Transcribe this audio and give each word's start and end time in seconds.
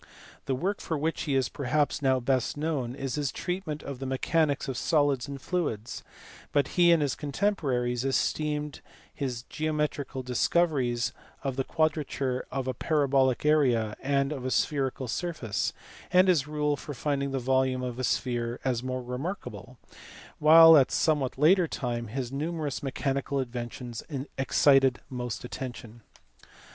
The 0.47 0.55
work 0.55 0.81
for 0.81 0.97
which 0.97 1.21
he 1.25 1.35
is 1.35 1.47
perhaps 1.47 2.01
now 2.01 2.19
best 2.19 2.57
known 2.57 2.95
is 2.95 3.13
his 3.13 3.31
treatment 3.31 3.83
of 3.83 3.99
the 3.99 4.07
mechanics 4.07 4.67
of 4.67 4.75
solids 4.75 5.27
and 5.27 5.39
fluids; 5.39 6.03
but 6.51 6.69
he 6.69 6.91
and 6.91 7.03
his 7.03 7.13
contemporaries 7.13 8.03
esteemed 8.03 8.81
his 9.13 9.43
geo 9.43 9.71
metrical 9.73 10.23
discoveries 10.23 11.13
of 11.43 11.55
the 11.55 11.63
quadrature 11.63 12.47
of 12.51 12.67
a 12.67 12.73
parabolic 12.73 13.45
area 13.45 13.95
and 14.01 14.31
of 14.31 14.43
a 14.43 14.49
spherical 14.49 15.07
surface, 15.07 15.71
and 16.11 16.27
his 16.29 16.47
rule 16.47 16.75
for 16.75 16.95
finding 16.95 17.29
the 17.29 17.37
volume 17.37 17.83
of 17.83 17.99
a 17.99 18.03
sphere 18.03 18.59
as 18.65 18.81
more 18.81 19.03
remarkable; 19.03 19.77
while 20.39 20.75
at 20.77 20.89
a 20.89 20.95
somewhat 20.95 21.37
later 21.37 21.67
time 21.67 22.07
his 22.07 22.31
numerous 22.31 22.81
mechanical 22.81 23.39
inventions 23.39 24.01
excited 24.39 24.99
most 25.11 25.43
attention. 25.45 26.01